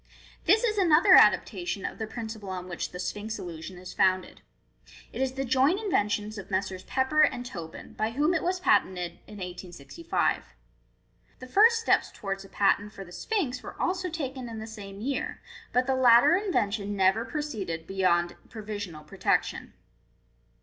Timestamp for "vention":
16.51-16.95